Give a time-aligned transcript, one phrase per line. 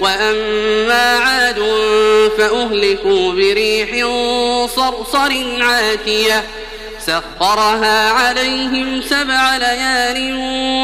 [0.00, 1.58] وأما عاد
[2.38, 3.90] فأهلكوا بريح
[4.76, 6.44] صرصر عاتية
[7.06, 10.34] سخرها عليهم سبع ليال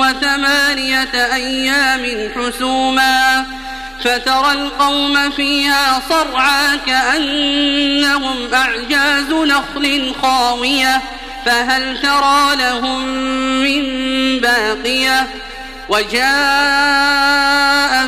[0.00, 3.46] وثمانية أيام حسوما
[4.04, 11.02] فترى القوم فيها صرعا كأنهم أعجاز نخل خاوية
[11.46, 13.06] فهل ترى لهم
[13.62, 13.84] من
[14.40, 15.26] باقية
[15.88, 17.79] وجاء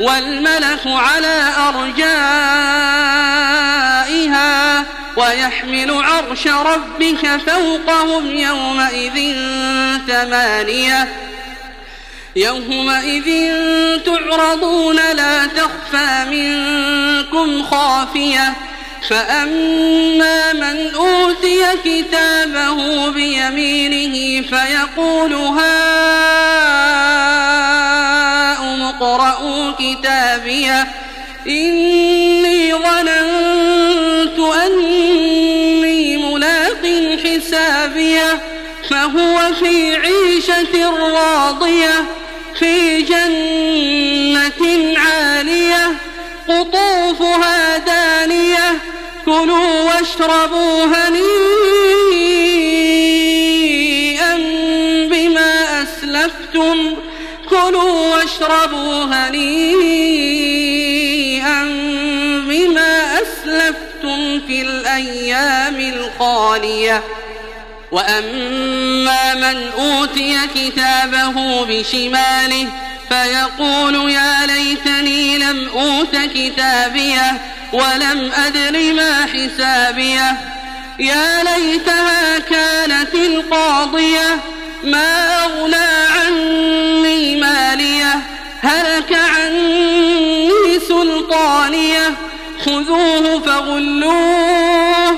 [0.00, 2.18] والملك على أرجائها
[5.16, 9.36] ويحمل عرش ربك فوقهم يومئذ
[10.08, 11.08] ثمانية
[12.36, 13.52] يومئذ
[14.04, 18.54] تعرضون لا تخفى منكم خافية
[19.08, 26.48] فأما من أوتي كتابه بيمينه فيقول هاؤم
[29.00, 30.88] اقرءوا كتابيه.
[31.46, 36.84] إني ظننت أني ملاق
[37.24, 38.38] حسابيه.
[38.90, 42.04] فهو في عيشة راضية
[42.58, 45.90] في جنة عالية.
[46.48, 48.78] قطوفها دانية
[49.24, 51.27] كلوا واشربوا هنيئا.
[58.40, 60.38] واشربوا هنيئا
[62.48, 67.02] بما أسلفتم في الأيام الخالية.
[67.92, 72.68] وأما من أوتي كتابه بشماله
[73.08, 77.40] فيقول يا ليتني لم أوت كتابيه
[77.72, 80.36] ولم أدر ما حسابيه.
[80.98, 84.40] يا ليتها كانت القاضية
[84.84, 85.17] ما
[92.68, 95.10] خذوه فغلوه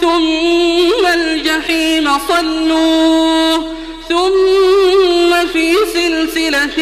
[0.00, 3.76] ثم الجحيم صلوه
[4.08, 6.76] ثم في سلسلة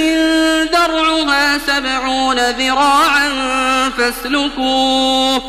[0.65, 3.31] درعها سبعون ذراعا
[3.99, 5.43] فاسلكوه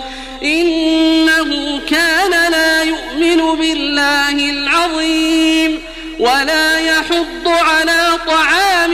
[0.43, 5.81] إنه كان لا يؤمن بالله العظيم
[6.19, 8.93] ولا يحض على طعام